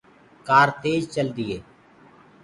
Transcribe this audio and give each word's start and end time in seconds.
ڪآر 0.47 0.67
تيج 0.81 1.01
چلدي 1.13 1.43
هي۔ 1.51 1.59